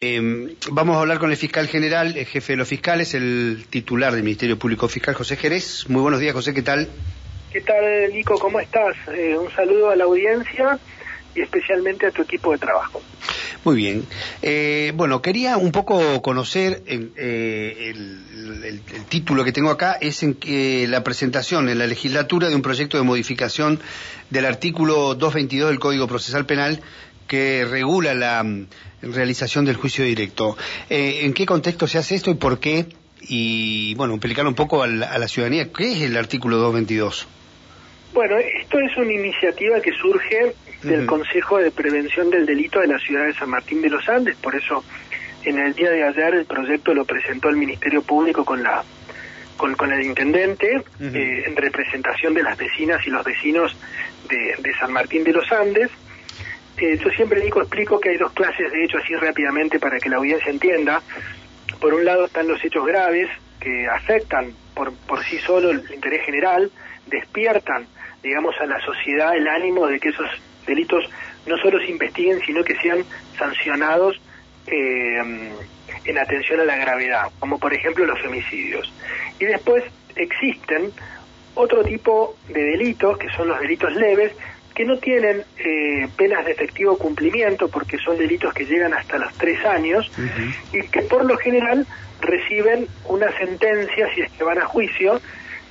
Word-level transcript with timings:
Eh, 0.00 0.54
vamos 0.70 0.96
a 0.96 1.00
hablar 1.00 1.18
con 1.18 1.32
el 1.32 1.36
fiscal 1.36 1.66
general, 1.66 2.16
el 2.16 2.24
jefe 2.24 2.52
de 2.52 2.56
los 2.58 2.68
fiscales, 2.68 3.14
el 3.14 3.64
titular 3.68 4.12
del 4.12 4.22
Ministerio 4.22 4.56
Público 4.56 4.86
Fiscal, 4.86 5.16
José 5.16 5.34
Jerez. 5.34 5.86
Muy 5.88 6.00
buenos 6.00 6.20
días, 6.20 6.34
José, 6.34 6.54
¿qué 6.54 6.62
tal? 6.62 6.86
¿Qué 7.52 7.60
tal, 7.62 8.14
Nico? 8.14 8.38
¿Cómo 8.38 8.60
estás? 8.60 8.94
Eh, 9.12 9.36
un 9.36 9.50
saludo 9.50 9.90
a 9.90 9.96
la 9.96 10.04
audiencia 10.04 10.78
y 11.34 11.40
especialmente 11.40 12.06
a 12.06 12.12
tu 12.12 12.22
equipo 12.22 12.52
de 12.52 12.58
trabajo. 12.58 13.02
Muy 13.64 13.74
bien. 13.74 14.04
Eh, 14.40 14.92
bueno, 14.94 15.20
quería 15.20 15.56
un 15.56 15.72
poco 15.72 16.22
conocer 16.22 16.80
eh, 16.86 17.90
el, 17.90 18.22
el, 18.64 18.82
el, 18.94 19.04
título 19.06 19.42
que 19.42 19.50
tengo 19.50 19.70
acá, 19.70 19.98
es 20.00 20.22
en 20.22 20.34
que 20.34 20.86
la 20.86 21.02
presentación 21.02 21.68
en 21.68 21.76
la 21.76 21.88
legislatura 21.88 22.48
de 22.48 22.54
un 22.54 22.62
proyecto 22.62 22.98
de 22.98 23.02
modificación 23.02 23.80
del 24.30 24.44
artículo 24.44 25.16
222 25.16 25.70
del 25.70 25.80
Código 25.80 26.06
Procesal 26.06 26.46
Penal 26.46 26.80
que 27.28 27.64
regula 27.64 28.14
la 28.14 28.42
mm, 28.42 28.66
realización 29.02 29.64
del 29.64 29.76
juicio 29.76 30.04
directo. 30.04 30.56
Eh, 30.90 31.20
¿En 31.22 31.32
qué 31.34 31.46
contexto 31.46 31.86
se 31.86 31.98
hace 31.98 32.16
esto 32.16 32.30
y 32.30 32.34
por 32.34 32.58
qué? 32.58 32.86
Y, 33.20 33.94
bueno, 33.94 34.14
explicar 34.14 34.46
un 34.46 34.54
poco 34.54 34.82
a 34.82 34.86
la, 34.86 35.06
a 35.06 35.18
la 35.18 35.28
ciudadanía, 35.28 35.70
¿qué 35.72 35.92
es 35.92 36.00
el 36.02 36.16
artículo 36.16 36.56
222? 36.56 37.28
Bueno, 38.14 38.36
esto 38.38 38.78
es 38.80 38.96
una 38.96 39.12
iniciativa 39.12 39.80
que 39.80 39.92
surge 39.92 40.54
del 40.82 41.00
uh 41.00 41.02
-huh. 41.02 41.06
Consejo 41.06 41.58
de 41.58 41.70
Prevención 41.70 42.30
del 42.30 42.46
Delito 42.46 42.80
de 42.80 42.86
la 42.86 42.98
ciudad 42.98 43.26
de 43.26 43.34
San 43.34 43.50
Martín 43.50 43.82
de 43.82 43.90
los 43.90 44.08
Andes, 44.08 44.36
por 44.36 44.54
eso 44.54 44.82
en 45.44 45.58
el 45.58 45.74
día 45.74 45.90
de 45.90 46.04
ayer 46.04 46.34
el 46.34 46.44
proyecto 46.46 46.94
lo 46.94 47.04
presentó 47.04 47.48
el 47.48 47.56
Ministerio 47.56 48.02
Público 48.02 48.44
con 48.44 48.62
la 48.62 48.82
con, 49.56 49.74
con 49.74 49.92
el 49.92 50.02
intendente 50.04 50.68
uh 50.76 51.02
-huh. 51.02 51.16
eh, 51.16 51.44
en 51.46 51.56
representación 51.56 52.32
de 52.34 52.42
las 52.44 52.56
vecinas 52.56 53.04
y 53.06 53.10
los 53.10 53.24
vecinos 53.24 53.76
de, 54.28 54.54
de 54.62 54.74
San 54.78 54.92
Martín 54.92 55.24
de 55.24 55.32
los 55.32 55.50
Andes. 55.50 55.90
Eh, 56.80 56.96
yo 56.96 57.10
siempre 57.10 57.40
digo, 57.40 57.60
explico 57.60 57.98
que 57.98 58.10
hay 58.10 58.16
dos 58.16 58.32
clases 58.32 58.70
de 58.70 58.84
hechos 58.84 59.02
así 59.02 59.14
rápidamente 59.16 59.80
para 59.80 59.98
que 59.98 60.08
la 60.08 60.18
audiencia 60.18 60.50
entienda. 60.50 61.02
Por 61.80 61.94
un 61.94 62.04
lado 62.04 62.26
están 62.26 62.46
los 62.46 62.64
hechos 62.64 62.86
graves 62.86 63.28
que 63.60 63.86
afectan 63.88 64.52
por, 64.74 64.92
por 65.06 65.22
sí 65.24 65.38
solo 65.38 65.70
el 65.70 65.82
interés 65.92 66.24
general, 66.24 66.70
despiertan, 67.06 67.86
digamos, 68.22 68.54
a 68.60 68.66
la 68.66 68.80
sociedad 68.80 69.36
el 69.36 69.48
ánimo 69.48 69.86
de 69.86 69.98
que 69.98 70.10
esos 70.10 70.28
delitos 70.66 71.04
no 71.46 71.56
solo 71.58 71.78
se 71.80 71.90
investiguen, 71.90 72.40
sino 72.46 72.62
que 72.62 72.76
sean 72.76 73.04
sancionados 73.36 74.20
eh, 74.66 75.18
en 76.04 76.18
atención 76.18 76.60
a 76.60 76.64
la 76.64 76.76
gravedad, 76.76 77.30
como 77.40 77.58
por 77.58 77.74
ejemplo 77.74 78.04
los 78.06 78.20
femicidios. 78.20 78.92
Y 79.40 79.46
después 79.46 79.82
existen 80.14 80.92
otro 81.54 81.82
tipo 81.82 82.36
de 82.48 82.62
delitos, 82.62 83.18
que 83.18 83.28
son 83.30 83.48
los 83.48 83.58
delitos 83.58 83.92
leves, 83.96 84.32
que 84.78 84.84
no 84.84 84.96
tienen 84.98 85.42
eh, 85.58 86.06
penas 86.16 86.44
de 86.44 86.52
efectivo 86.52 86.96
cumplimiento 86.96 87.66
porque 87.66 87.98
son 87.98 88.16
delitos 88.16 88.54
que 88.54 88.64
llegan 88.64 88.94
hasta 88.94 89.18
los 89.18 89.34
tres 89.34 89.58
años 89.64 90.08
uh 90.16 90.20
-huh. 90.20 90.54
y 90.72 90.88
que 90.88 91.02
por 91.02 91.24
lo 91.24 91.36
general 91.36 91.84
reciben 92.20 92.86
una 93.06 93.28
sentencia 93.38 94.08
si 94.14 94.20
es 94.20 94.30
que 94.30 94.44
van 94.44 94.58
a 94.58 94.66
juicio 94.66 95.20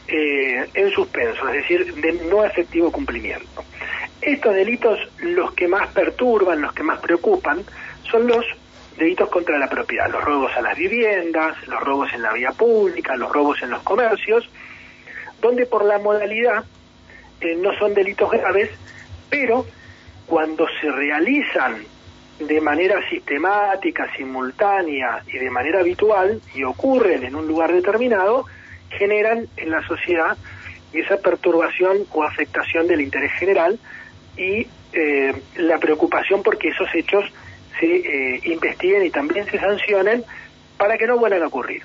eh, 0.10 0.68
en 0.74 0.92
suspenso, 0.92 1.48
es 1.48 1.54
decir, 1.54 1.94
de 1.96 2.12
no 2.30 2.44
efectivo 2.44 2.92
cumplimiento. 2.92 3.64
Estos 4.20 4.54
delitos, 4.54 5.00
los 5.20 5.54
que 5.54 5.70
más 5.70 5.88
perturban, 5.94 6.60
los 6.62 6.74
que 6.74 6.84
más 6.84 7.00
preocupan, 7.00 7.64
son 8.12 8.28
los 8.28 8.44
delitos 8.98 9.30
contra 9.30 9.58
la 9.58 9.70
propiedad, 9.70 10.12
los 10.12 10.22
robos 10.22 10.52
a 10.58 10.62
las 10.62 10.78
viviendas, 10.78 11.56
los 11.66 11.80
robos 11.80 12.12
en 12.12 12.24
la 12.24 12.34
vía 12.34 12.52
pública, 12.52 13.16
los 13.16 13.32
robos 13.32 13.62
en 13.62 13.70
los 13.70 13.84
comercios, 13.84 14.50
donde 15.40 15.66
por 15.66 15.86
la 15.86 15.98
modalidad 15.98 16.66
eh, 17.42 17.56
no 17.56 17.74
son 17.78 17.94
delitos 17.94 18.32
graves, 18.32 18.70
pero 19.30 19.66
cuando 20.26 20.66
se 20.82 20.92
realizan 20.92 21.84
de 22.40 22.62
manera 22.62 23.00
sistemática, 23.10 24.08
simultánea 24.16 25.24
y 25.28 25.38
de 25.38 25.50
manera 25.50 25.80
habitual 25.80 26.42
y 26.54 26.64
ocurren 26.64 27.24
en 27.24 27.36
un 27.36 27.48
lugar 27.48 27.74
determinado, 27.74 28.46
generan 28.90 29.48
en 29.58 29.72
la 29.72 29.86
sociedad 29.88 30.38
esa 30.94 31.18
perturbación 31.18 32.06
o 32.14 32.24
afectación 32.24 32.88
del 32.88 33.02
interés 33.02 33.32
general 33.34 33.80
y 34.38 34.68
eh, 34.94 35.34
la 35.58 35.78
preocupación 35.80 36.44
porque 36.44 36.70
esos 36.70 36.88
hechos 36.94 37.26
se 37.80 37.86
eh, 37.86 38.42
investiguen 38.46 39.06
y 39.06 39.10
también 39.10 39.46
se 39.46 39.60
sancionen 39.60 40.24
para 40.78 40.98
que 40.98 41.08
no 41.08 41.18
vuelvan 41.18 41.44
a 41.44 41.48
ocurrir. 41.48 41.84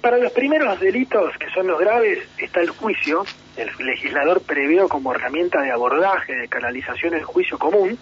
Para 0.00 0.18
los 0.18 0.32
primeros 0.32 0.78
delitos, 0.80 1.36
que 1.38 1.50
son 1.50 1.66
los 1.66 1.78
graves, 1.78 2.18
está 2.38 2.60
el 2.60 2.70
juicio. 2.70 3.24
El 3.56 3.70
legislador 3.78 4.42
previó 4.42 4.88
como 4.88 5.12
herramienta 5.12 5.62
de 5.62 5.72
abordaje, 5.72 6.34
de 6.34 6.48
canalización, 6.48 7.14
el 7.14 7.24
juicio 7.24 7.58
común 7.58 7.98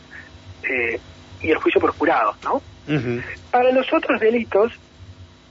eh, 0.64 0.98
y 1.40 1.50
el 1.50 1.56
juicio 1.58 1.80
por 1.80 1.92
jurado, 1.92 2.34
¿no? 2.42 2.54
Uh 2.54 3.00
-huh. 3.00 3.22
Para 3.50 3.70
los 3.72 3.90
otros 3.92 4.20
delitos, 4.20 4.72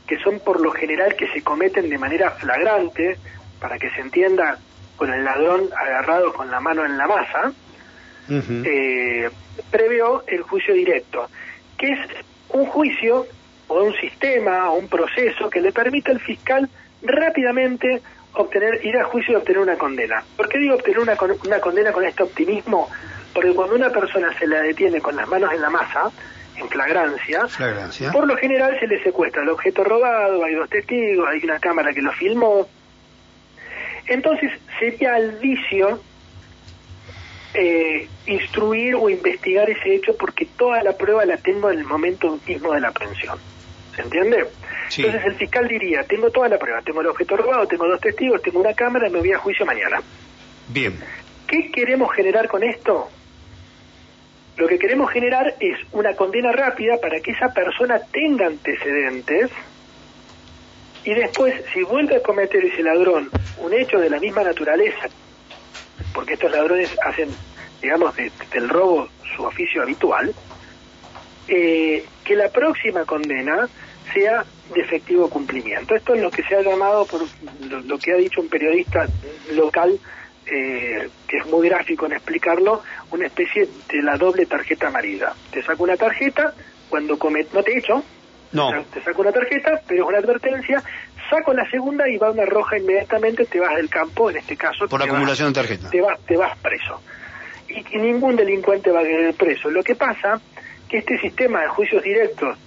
que 0.07 0.17
son 0.19 0.39
por 0.39 0.59
lo 0.59 0.71
general 0.71 1.15
que 1.15 1.27
se 1.29 1.41
cometen 1.41 1.89
de 1.89 1.97
manera 1.97 2.31
flagrante, 2.31 3.17
para 3.59 3.79
que 3.79 3.89
se 3.91 4.01
entienda 4.01 4.57
con 4.97 5.11
el 5.11 5.23
ladrón 5.23 5.69
agarrado 5.75 6.33
con 6.33 6.51
la 6.51 6.59
mano 6.59 6.85
en 6.85 6.97
la 6.97 7.07
masa, 7.07 7.53
uh 8.29 8.33
-huh. 8.33 8.63
eh, 8.65 9.29
previó 9.71 10.23
el 10.27 10.41
juicio 10.43 10.73
directo, 10.73 11.29
que 11.77 11.91
es 11.93 11.99
un 12.49 12.65
juicio 12.65 13.25
o 13.67 13.83
un 13.83 13.93
sistema 13.95 14.69
o 14.69 14.75
un 14.75 14.87
proceso 14.87 15.49
que 15.49 15.61
le 15.61 15.71
permite 15.71 16.11
al 16.11 16.19
fiscal 16.19 16.69
rápidamente 17.01 18.01
obtener 18.33 18.85
ir 18.85 18.97
a 18.97 19.05
juicio 19.05 19.33
y 19.33 19.35
obtener 19.35 19.61
una 19.61 19.77
condena. 19.77 20.23
¿Por 20.35 20.49
qué 20.49 20.59
digo 20.59 20.75
obtener 20.75 20.99
una, 20.99 21.17
una 21.45 21.59
condena 21.59 21.91
con 21.91 22.05
este 22.05 22.23
optimismo? 22.23 22.89
Porque 23.33 23.53
cuando 23.53 23.75
una 23.75 23.89
persona 23.89 24.37
se 24.37 24.47
la 24.47 24.61
detiene 24.61 25.01
con 25.01 25.15
las 25.15 25.27
manos 25.27 25.51
en 25.53 25.61
la 25.61 25.69
masa, 25.69 26.11
en 26.55 26.69
flagrancia, 26.69 27.47
flagrancia, 27.47 28.11
por 28.11 28.27
lo 28.27 28.37
general 28.37 28.77
se 28.79 28.87
le 28.87 29.01
secuestra 29.03 29.41
el 29.41 29.49
objeto 29.49 29.83
robado, 29.83 30.43
hay 30.43 30.53
dos 30.53 30.69
testigos, 30.69 31.27
hay 31.27 31.43
una 31.43 31.59
cámara 31.59 31.93
que 31.93 32.01
lo 32.01 32.11
filmó. 32.13 32.67
Entonces 34.07 34.51
sería 34.79 35.17
el 35.17 35.31
vicio 35.37 35.99
eh, 37.55 38.07
instruir 38.25 38.95
o 38.95 39.09
investigar 39.09 39.69
ese 39.69 39.95
hecho 39.95 40.15
porque 40.17 40.45
toda 40.45 40.83
la 40.83 40.93
prueba 40.93 41.25
la 41.25 41.37
tengo 41.37 41.71
en 41.71 41.79
el 41.79 41.85
momento 41.85 42.39
mismo 42.45 42.73
de 42.73 42.81
la 42.81 42.89
aprehensión. 42.89 43.39
¿Se 43.95 44.01
entiende? 44.01 44.47
Sí. 44.89 45.03
Entonces 45.03 45.31
el 45.31 45.35
fiscal 45.35 45.67
diría, 45.67 46.03
tengo 46.03 46.29
toda 46.31 46.49
la 46.49 46.57
prueba, 46.57 46.81
tengo 46.81 47.01
el 47.01 47.07
objeto 47.07 47.37
robado, 47.37 47.67
tengo 47.67 47.87
dos 47.87 47.99
testigos, 47.99 48.41
tengo 48.41 48.59
una 48.59 48.73
cámara 48.73 49.07
y 49.07 49.11
me 49.11 49.19
voy 49.19 49.31
a 49.31 49.37
juicio 49.37 49.65
mañana. 49.65 50.01
Bien. 50.69 50.99
¿Qué 51.47 51.71
queremos 51.71 52.11
generar 52.13 52.47
con 52.47 52.63
esto? 52.63 53.09
Lo 54.57 54.67
que 54.67 54.77
queremos 54.77 55.11
generar 55.11 55.55
es 55.59 55.77
una 55.91 56.15
condena 56.15 56.51
rápida 56.51 56.97
para 57.01 57.19
que 57.19 57.31
esa 57.31 57.49
persona 57.53 57.99
tenga 58.11 58.47
antecedentes 58.47 59.51
y 61.05 61.13
después, 61.13 61.53
si 61.73 61.83
vuelve 61.83 62.17
a 62.17 62.21
cometer 62.21 62.63
ese 62.63 62.81
ladrón 62.81 63.29
un 63.57 63.73
hecho 63.73 63.97
de 63.97 64.09
la 64.09 64.19
misma 64.19 64.43
naturaleza, 64.43 65.09
porque 66.13 66.33
estos 66.33 66.51
ladrones 66.51 66.95
hacen, 67.05 67.29
digamos, 67.81 68.15
de, 68.15 68.31
del 68.53 68.69
robo 68.69 69.09
su 69.35 69.43
oficio 69.43 69.81
habitual, 69.81 70.33
eh, 71.47 72.05
que 72.23 72.35
la 72.35 72.49
próxima 72.49 73.03
condena 73.03 73.67
sea 74.13 74.45
de 74.73 74.81
efectivo 74.81 75.29
cumplimiento. 75.29 75.95
Esto 75.95 76.13
es 76.13 76.21
lo 76.21 76.31
que 76.31 76.43
se 76.43 76.55
ha 76.55 76.61
llamado, 76.61 77.05
por 77.05 77.21
lo, 77.69 77.79
lo 77.81 77.97
que 77.97 78.13
ha 78.13 78.17
dicho 78.17 78.41
un 78.41 78.49
periodista 78.49 79.07
local, 79.53 79.99
eh, 80.45 81.09
que 81.27 81.37
es 81.37 81.45
muy 81.47 81.67
gráfico 81.67 82.05
en 82.05 82.13
explicarlo, 82.13 82.81
una 83.11 83.27
especie 83.27 83.67
de 83.89 84.01
la 84.01 84.17
doble 84.17 84.45
tarjeta 84.45 84.87
amarilla. 84.87 85.33
Te 85.51 85.63
saco 85.63 85.83
una 85.83 85.97
tarjeta, 85.97 86.53
cuando 86.89 87.17
comet 87.17 87.51
no 87.53 87.63
te 87.63 87.73
he 87.73 87.79
hecho, 87.79 88.03
no. 88.51 88.71
te 88.93 89.01
saco 89.03 89.21
una 89.21 89.31
tarjeta, 89.31 89.81
pero 89.87 90.03
es 90.03 90.09
una 90.09 90.19
advertencia, 90.19 90.83
saco 91.29 91.53
la 91.53 91.69
segunda 91.69 92.07
y 92.09 92.17
va 92.17 92.31
una 92.31 92.45
roja 92.45 92.77
inmediatamente, 92.77 93.45
te 93.45 93.59
vas 93.59 93.75
del 93.75 93.89
campo, 93.89 94.29
en 94.29 94.37
este 94.37 94.55
caso. 94.57 94.87
Por 94.87 95.01
acumulación 95.01 95.53
vas, 95.53 95.55
de 95.55 95.61
tarjeta. 95.61 95.89
Te 95.89 96.01
vas, 96.01 96.19
te 96.25 96.37
vas 96.37 96.57
preso. 96.57 97.01
Y, 97.69 97.95
y 97.95 97.99
ningún 97.99 98.35
delincuente 98.35 98.91
va 98.91 98.99
a 98.99 99.03
quedar 99.03 99.33
preso. 99.35 99.69
Lo 99.69 99.83
que 99.83 99.95
pasa 99.95 100.39
que 100.89 100.97
este 100.99 101.17
sistema 101.19 101.61
de 101.61 101.67
juicios 101.69 102.03
directos 102.03 102.57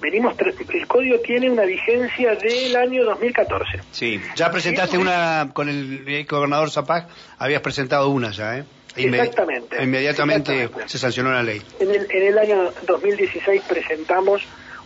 venimos 0.00 0.34
el 0.38 0.86
código 0.86 1.18
tiene 1.20 1.50
una 1.50 1.64
vigencia 1.64 2.34
del 2.36 2.76
año 2.76 3.04
2014. 3.04 3.80
Sí, 3.92 4.20
ya 4.36 4.50
presentaste 4.50 4.98
una 4.98 5.50
con 5.52 5.68
el 5.68 6.26
gobernador 6.28 6.70
Zapag, 6.70 7.08
habías 7.38 7.60
presentado 7.62 8.08
una 8.08 8.30
ya, 8.30 8.58
¿eh? 8.58 8.64
Exactamente. 8.96 9.82
Inmediatamente 9.82 10.52
exactamente. 10.54 10.88
se 10.88 10.98
sancionó 10.98 11.32
la 11.32 11.42
ley. 11.42 11.60
En 11.80 11.90
el, 11.90 12.06
en 12.10 12.22
el 12.22 12.38
año 12.38 12.70
2016 12.86 13.62
presentamos 13.68 14.42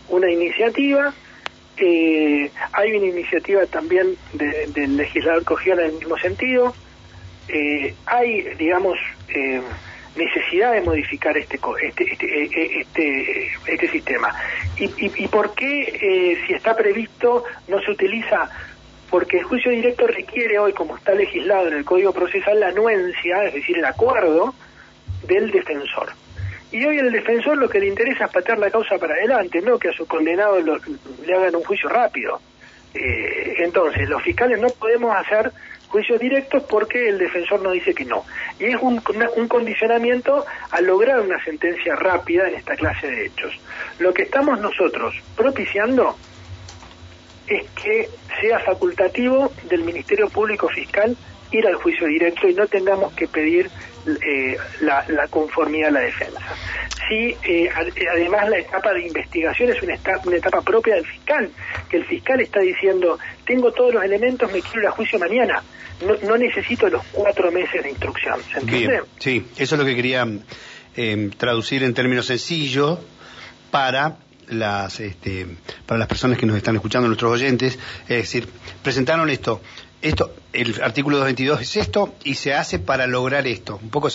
una 0.09 0.31
iniciativa. 0.31 1.13
Eh, 1.77 2.51
hay 2.73 2.91
una 2.93 3.07
iniciativa 3.07 3.65
también 3.67 4.17
del 4.33 4.73
de 4.73 4.87
legislador 4.87 5.43
Cogión 5.43 5.79
en 5.79 5.85
el 5.85 5.93
mismo 5.93 6.17
sentido. 6.17 6.73
Eh, 7.47 7.93
hay, 8.05 8.55
digamos, 8.55 8.97
eh, 9.29 9.61
necesidad 10.15 10.73
de 10.73 10.81
modificar 10.81 11.37
este 11.37 11.59
este 11.81 12.03
este 12.11 12.81
este, 12.81 13.51
este 13.67 13.87
sistema. 13.89 14.33
Y, 14.77 14.85
y, 14.85 15.11
y 15.23 15.27
por 15.27 15.53
qué 15.53 15.81
eh, 15.81 16.37
si 16.45 16.53
está 16.53 16.75
previsto 16.75 17.43
no 17.67 17.79
se 17.81 17.91
utiliza 17.91 18.49
porque 19.09 19.37
el 19.37 19.43
juicio 19.43 19.71
directo 19.71 20.07
requiere 20.07 20.59
hoy 20.59 20.73
como 20.73 20.95
está 20.95 21.13
legislado 21.13 21.67
en 21.67 21.77
el 21.77 21.85
Código 21.85 22.13
Procesal 22.13 22.59
la 22.59 22.67
anuencia 22.67 23.45
es 23.45 23.53
decir 23.53 23.77
el 23.77 23.85
acuerdo 23.85 24.53
del 25.27 25.51
defensor. 25.51 26.13
Y 26.71 26.85
hoy 26.85 26.99
el 26.99 27.11
defensor 27.11 27.57
lo 27.57 27.67
que 27.67 27.79
le 27.79 27.87
interesa 27.87 28.25
es 28.25 28.31
patear 28.31 28.59
la 28.59 28.69
causa 28.69 28.97
para 28.99 29.15
adelante, 29.15 29.61
no 29.61 29.79
que 29.79 29.89
a 29.89 29.93
su 29.93 30.05
condenado 30.05 30.59
le 30.59 31.33
hagan 31.33 31.55
un 31.55 31.63
juicio 31.63 31.89
rápido. 31.89 32.39
Eh, 32.93 33.55
entonces, 33.59 34.07
los 34.07 34.21
fiscales 34.21 34.59
no 34.59 34.69
podemos 34.69 35.15
hacer 35.15 35.51
juicios 35.89 36.19
directos 36.19 36.63
porque 36.63 37.09
el 37.09 37.17
defensor 37.17 37.61
nos 37.61 37.73
dice 37.73 37.93
que 37.93 38.05
no. 38.05 38.23
Y 38.59 38.65
es 38.65 38.77
un, 38.81 39.01
un, 39.35 39.47
condicionamiento 39.47 40.45
a 40.71 40.81
lograr 40.81 41.19
una 41.19 41.43
sentencia 41.43 41.95
rápida 41.95 42.47
en 42.47 42.55
esta 42.55 42.75
clase 42.75 43.07
de 43.07 43.25
hechos. 43.25 43.53
Lo 43.97 44.13
que 44.13 44.23
estamos 44.23 44.59
nosotros 44.59 45.15
propiciando 45.35 46.15
es 47.47 47.69
que 47.71 48.09
sea 48.39 48.59
facultativo 48.59 49.51
del 49.67 49.83
Ministerio 49.83 50.29
Público 50.29 50.69
Fiscal 50.69 51.17
ir 51.51 51.67
al 51.67 51.75
juicio 51.75 52.07
directo 52.07 52.47
y 52.47 52.53
no 52.53 52.67
tengamos 52.67 53.13
que 53.13 53.27
pedir 53.27 53.69
eh, 54.07 54.57
la, 54.81 55.27
conformidad 55.29 55.89
a 55.89 55.91
la 55.91 55.99
defensa. 56.01 56.39
Sí, 57.07 57.35
eh, 57.43 57.69
además 58.13 58.49
la 58.49 58.59
etapa 58.59 58.93
de 58.93 59.07
investigación 59.07 59.69
es 59.69 59.81
una 59.81 59.95
etapa, 59.95 60.21
una 60.25 60.37
etapa 60.37 60.61
propia 60.61 60.95
del 60.95 61.05
fiscal, 61.05 61.49
que 61.89 61.97
el 61.97 62.05
fiscal 62.05 62.39
está 62.39 62.59
diciendo, 62.59 63.17
tengo 63.45 63.71
todos 63.71 63.93
los 63.93 64.03
elementos, 64.03 64.51
me 64.51 64.61
quiero 64.61 64.81
ir 64.81 64.87
a 64.87 64.91
juicio 64.91 65.19
mañana, 65.19 65.63
no, 66.23 66.37
necesito 66.37 66.87
los 66.87 67.03
cuatro 67.11 67.51
meses 67.51 67.83
de 67.83 67.89
instrucción. 67.89 68.39
¿Se 68.51 68.59
entiende? 68.59 69.01
sí, 69.17 69.45
eso 69.57 69.75
es 69.75 69.79
lo 69.79 69.85
que 69.85 69.95
quería 69.95 70.25
eh, 70.95 71.29
traducir 71.37 71.83
en 71.83 71.93
términos 71.93 72.27
sencillos 72.27 72.99
para 73.69 74.17
las 74.47 74.99
este, 74.99 75.45
para 75.85 75.99
las 75.99 76.07
personas 76.07 76.37
que 76.37 76.45
nos 76.45 76.57
están 76.57 76.75
escuchando, 76.75 77.07
nuestros 77.07 77.31
oyentes, 77.31 77.77
es 78.03 78.07
decir, 78.07 78.47
presentaron 78.81 79.29
esto, 79.29 79.61
esto, 80.01 80.33
el 80.53 80.81
artículo 80.81 81.17
222 81.17 81.61
es 81.61 81.75
esto 81.75 82.13
y 82.23 82.35
se 82.35 82.53
hace 82.53 82.79
para 82.79 83.05
lograr 83.05 83.45
esto, 83.47 83.79
un 83.81 83.89
poco 83.89 84.07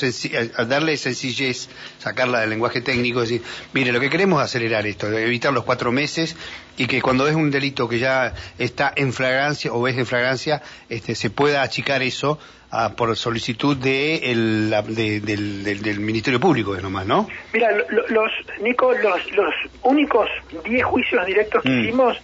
darle 0.66 0.96
sencillez, 0.96 1.68
sacarla 1.98 2.40
del 2.40 2.50
lenguaje 2.50 2.80
técnico, 2.80 3.20
decir, 3.20 3.42
mire, 3.74 3.92
lo 3.92 4.00
que 4.00 4.08
queremos 4.08 4.40
es 4.40 4.46
acelerar 4.46 4.86
esto, 4.86 5.12
evitar 5.12 5.52
los 5.52 5.64
cuatro 5.64 5.92
meses 5.92 6.36
y 6.78 6.86
que 6.86 7.02
cuando 7.02 7.28
es 7.28 7.34
un 7.34 7.50
delito 7.50 7.86
que 7.86 7.98
ya 7.98 8.32
está 8.58 8.92
en 8.96 9.12
fragancia 9.12 9.72
o 9.72 9.86
es 9.86 9.98
en 9.98 10.06
fragancia, 10.06 10.62
este, 10.88 11.14
se 11.14 11.28
pueda 11.28 11.60
achicar 11.60 12.02
eso 12.02 12.38
ah, 12.70 12.94
por 12.96 13.14
solicitud 13.14 13.76
de 13.76 14.32
el, 14.32 14.70
del, 14.70 16.00
Ministerio 16.00 16.40
Público, 16.40 16.74
es 16.74 16.82
nomás, 16.82 17.06
¿no? 17.06 17.28
Mira, 17.52 17.68
los, 17.72 18.30
Nico, 18.62 18.90
los, 18.92 19.32
los 19.32 19.54
únicos 19.82 20.28
10 20.64 20.84
juicios 20.84 21.26
directos 21.26 21.62
que 21.62 21.68
mm. 21.68 21.80
hicimos, 21.80 22.16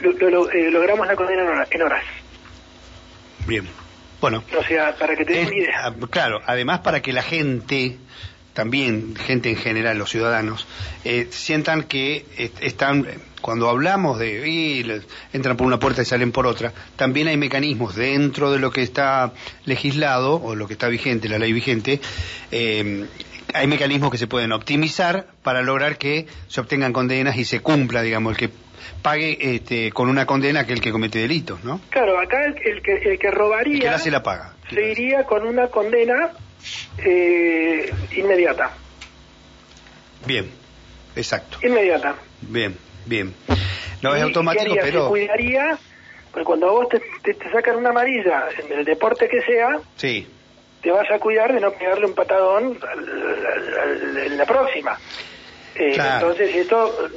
eh, 0.00 0.70
logramos 0.72 1.06
la 1.06 1.14
condena 1.14 1.64
en 1.70 1.82
horas. 1.82 2.04
Bien. 3.48 3.66
Bueno. 4.20 4.44
O 4.58 4.62
sea, 4.62 4.94
para 4.96 5.16
que 5.16 5.24
te 5.24 5.42
idea. 5.42 5.86
Ah, 5.86 5.94
claro, 6.10 6.40
además 6.44 6.80
para 6.80 7.00
que 7.00 7.12
la 7.12 7.22
gente, 7.22 7.96
también 8.52 9.16
gente 9.16 9.48
en 9.48 9.56
general, 9.56 9.96
los 9.96 10.10
ciudadanos, 10.10 10.66
eh, 11.04 11.28
sientan 11.30 11.84
que 11.84 12.26
están, 12.60 13.06
cuando 13.48 13.70
hablamos 13.70 14.18
de, 14.18 15.02
entran 15.32 15.56
por 15.56 15.66
una 15.66 15.78
puerta 15.78 16.02
y 16.02 16.04
salen 16.04 16.32
por 16.32 16.46
otra, 16.46 16.70
también 16.96 17.28
hay 17.28 17.38
mecanismos 17.38 17.94
dentro 17.94 18.52
de 18.52 18.58
lo 18.58 18.70
que 18.70 18.82
está 18.82 19.32
legislado 19.64 20.34
o 20.34 20.54
lo 20.54 20.66
que 20.66 20.74
está 20.74 20.88
vigente, 20.88 21.30
la 21.30 21.38
ley 21.38 21.54
vigente, 21.54 21.98
eh, 22.52 23.06
hay 23.54 23.66
mecanismos 23.66 24.10
que 24.10 24.18
se 24.18 24.26
pueden 24.26 24.52
optimizar 24.52 25.28
para 25.42 25.62
lograr 25.62 25.96
que 25.96 26.26
se 26.48 26.60
obtengan 26.60 26.92
condenas 26.92 27.38
y 27.38 27.46
se 27.46 27.60
cumpla, 27.60 28.02
digamos, 28.02 28.32
el 28.32 28.36
que 28.36 28.50
pague 29.00 29.38
este, 29.40 29.92
con 29.92 30.10
una 30.10 30.26
condena 30.26 30.66
que 30.66 30.74
el 30.74 30.82
que 30.82 30.92
comete 30.92 31.20
delitos, 31.20 31.64
¿no? 31.64 31.80
Claro, 31.88 32.20
acá 32.20 32.44
el, 32.44 32.82
que, 32.82 32.96
el 32.96 33.18
que 33.18 33.30
robaría... 33.30 33.98
se 33.98 34.10
la 34.10 34.22
paga. 34.22 34.56
Se 34.68 34.90
iría 34.90 35.24
con 35.24 35.46
una 35.46 35.68
condena 35.68 36.32
eh, 36.98 37.90
inmediata. 38.14 38.72
Bien, 40.26 40.50
exacto. 41.16 41.56
Inmediata. 41.66 42.14
Bien, 42.42 42.76
bien. 43.08 43.34
No 44.02 44.14
es 44.14 44.22
automático, 44.22 44.74
pero... 44.80 45.04
Se 45.04 45.08
cuidaría, 45.08 45.78
pues 46.32 46.44
cuando 46.44 46.72
vos 46.72 46.88
te, 46.88 47.00
te, 47.22 47.50
sacan 47.50 47.76
una 47.76 47.90
amarilla 47.90 48.46
en 48.58 48.78
el 48.78 48.84
deporte 48.84 49.28
que 49.28 49.40
sea... 49.42 49.80
Sí 49.96 50.26
te 50.82 50.90
vas 50.90 51.10
a 51.10 51.18
cuidar 51.18 51.52
de 51.52 51.60
no 51.60 51.72
pegarle 51.72 52.06
un 52.06 52.14
patadón 52.14 52.78
en 54.24 54.38
la 54.38 54.46
próxima. 54.46 54.98
Eh, 55.74 55.96
entonces 55.96 56.54
esto 56.54 57.10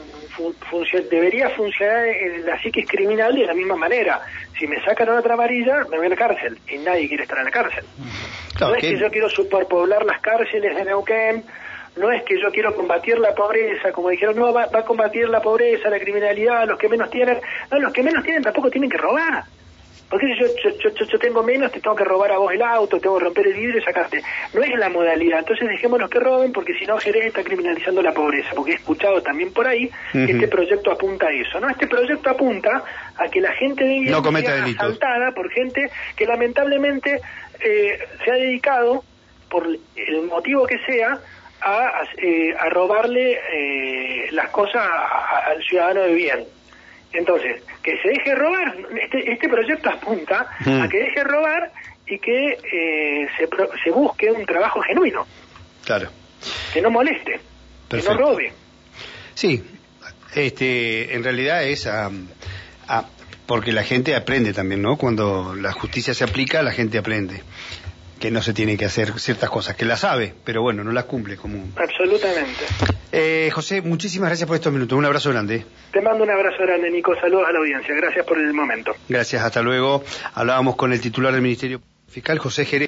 debería 1.09 1.49
funcionar 1.51 2.07
en 2.07 2.45
la 2.45 2.61
psiquis 2.61 2.87
criminal 2.87 3.35
de 3.35 3.45
la 3.45 3.53
misma 3.53 3.75
manera. 3.75 4.21
Si 4.57 4.67
me 4.67 4.83
sacan 4.83 5.09
otra 5.09 5.33
amarilla, 5.33 5.85
me 5.89 5.97
voy 5.97 6.07
a 6.07 6.09
la 6.09 6.15
cárcel. 6.15 6.59
Y 6.67 6.77
nadie 6.79 7.07
quiere 7.07 7.23
estar 7.23 7.39
en 7.39 7.45
la 7.45 7.51
cárcel. 7.51 7.85
no 8.59 8.75
es 8.75 8.81
que... 8.81 8.97
yo 8.97 9.09
quiero 9.09 9.29
superpoblar 9.29 10.05
las 10.05 10.21
cárceles 10.21 10.75
de 10.75 10.85
Neuquén, 10.85 11.43
no 11.97 12.11
es 12.11 12.23
que 12.23 12.39
yo 12.41 12.49
quiero 12.51 12.73
combatir 12.75 13.19
la 13.19 13.35
pobreza, 13.35 13.91
como 13.91 14.09
dijeron, 14.09 14.35
no, 14.37 14.53
va, 14.53 14.67
va 14.67 14.79
a 14.79 14.85
combatir 14.85 15.27
la 15.27 15.41
pobreza, 15.41 15.89
la 15.89 15.99
criminalidad, 15.99 16.67
los 16.67 16.79
que 16.79 16.87
menos 16.87 17.09
tienen. 17.09 17.37
No, 17.69 17.79
los 17.79 17.91
que 17.91 18.03
menos 18.03 18.23
tienen 18.23 18.43
tampoco 18.43 18.69
tienen 18.69 18.89
que 18.89 18.97
robar. 18.97 19.43
Porque 20.09 20.27
si 20.27 20.41
yo, 20.41 20.69
yo, 20.77 21.05
yo, 21.05 21.19
tengo 21.19 21.41
menos, 21.41 21.71
te 21.71 21.79
tengo 21.79 21.95
que 21.95 22.03
robar 22.03 22.33
a 22.33 22.37
vos 22.37 22.51
el 22.51 22.61
auto, 22.61 22.99
tengo 22.99 23.17
que 23.17 23.23
romper 23.23 23.47
el 23.47 23.53
vidrio 23.53 23.79
y 23.79 23.81
sacarte. 23.81 24.21
No 24.53 24.61
es 24.61 24.77
la 24.77 24.89
modalidad. 24.89 25.39
Entonces 25.39 25.69
dejémonos 25.69 26.09
que 26.09 26.19
roben, 26.19 26.51
porque 26.51 26.73
si 26.73 26.85
no, 26.85 26.97
Jerez 26.97 27.27
está 27.27 27.43
criminalizando 27.43 28.01
la 28.01 28.11
pobreza. 28.11 28.49
Porque 28.53 28.73
he 28.73 28.75
escuchado 28.75 29.21
también 29.21 29.53
por 29.53 29.65
ahí 29.65 29.89
que 30.11 30.31
este 30.31 30.49
proyecto 30.49 30.91
apunta 30.91 31.27
a 31.27 31.31
eso. 31.31 31.61
No, 31.61 31.69
este 31.69 31.87
proyecto 31.87 32.29
apunta 32.29 32.83
a 33.15 33.29
que 33.29 33.39
la 33.39 33.53
gente 33.53 33.85
de 33.85 34.01
no 34.01 34.21
sea 34.21 34.65
asaltada 34.65 35.31
por 35.31 35.49
gente 35.49 35.89
que 36.17 36.25
lamentablemente 36.25 37.21
eh, 37.61 37.99
se 38.25 38.31
ha 38.31 38.35
dedicado, 38.35 39.05
por 39.49 39.65
el 39.65 40.21
motivo 40.23 40.67
que 40.67 40.77
sea, 40.79 41.21
a, 41.61 42.03
eh, 42.17 42.53
a 42.57 42.69
robarle 42.69 43.33
eh, 43.33 44.31
las 44.31 44.49
cosas 44.49 44.87
al 45.47 45.63
ciudadano 45.63 46.01
de 46.01 46.13
bien. 46.13 46.45
Entonces, 47.13 47.61
que 47.83 47.97
se 48.01 48.09
deje 48.09 48.35
robar, 48.35 48.75
este, 49.01 49.31
este 49.31 49.49
proyecto 49.49 49.89
apunta 49.93 50.47
a 50.59 50.87
que 50.87 50.97
deje 50.97 51.23
robar 51.23 51.71
y 52.07 52.19
que 52.19 52.53
eh, 52.53 53.27
se, 53.37 53.47
se 53.83 53.91
busque 53.91 54.31
un 54.31 54.45
trabajo 54.45 54.81
genuino. 54.81 55.25
Claro. 55.85 56.09
Que 56.73 56.81
no 56.81 56.89
moleste, 56.89 57.39
que 57.89 58.01
no 58.01 58.17
robe. 58.17 58.51
Sí, 59.33 59.63
este, 60.33 61.13
en 61.13 61.23
realidad 61.23 61.63
es 61.63 61.87
a, 61.87 62.09
porque 63.45 63.71
la 63.71 63.83
gente 63.83 64.15
aprende 64.15 64.53
también, 64.53 64.81
¿no? 64.81 64.97
Cuando 64.97 65.55
la 65.55 65.71
justicia 65.73 66.13
se 66.13 66.23
aplica, 66.23 66.61
la 66.63 66.71
gente 66.71 66.97
aprende 66.97 67.41
que 68.21 68.31
no 68.31 68.41
se 68.41 68.53
tiene 68.53 68.77
que 68.77 68.85
hacer 68.85 69.19
ciertas 69.19 69.49
cosas, 69.49 69.75
que 69.75 69.83
la 69.83 69.97
sabe, 69.97 70.33
pero 70.45 70.61
bueno, 70.61 70.83
no 70.83 70.91
las 70.91 71.05
cumple 71.05 71.35
como... 71.35 71.57
Absolutamente. 71.75 72.65
Eh, 73.11 73.49
José, 73.51 73.81
muchísimas 73.81 74.29
gracias 74.29 74.47
por 74.47 74.55
estos 74.55 74.71
minutos. 74.71 74.97
Un 74.97 75.03
abrazo 75.03 75.31
grande. 75.31 75.65
Te 75.91 76.01
mando 76.01 76.23
un 76.23 76.29
abrazo 76.29 76.59
grande, 76.61 76.89
Nico. 76.91 77.13
Saludos 77.19 77.47
a 77.49 77.51
la 77.51 77.59
audiencia. 77.59 77.93
Gracias 77.95 78.25
por 78.25 78.37
el 78.39 78.53
momento. 78.53 78.93
Gracias, 79.09 79.43
hasta 79.43 79.61
luego. 79.61 80.03
Hablábamos 80.35 80.75
con 80.75 80.93
el 80.93 81.01
titular 81.01 81.33
del 81.33 81.41
Ministerio 81.41 81.81
Fiscal, 82.07 82.37
José 82.37 82.65
Jerez. 82.65 82.79